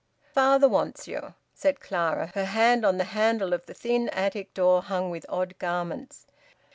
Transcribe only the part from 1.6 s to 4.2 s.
Clara, her hand on the handle of the thin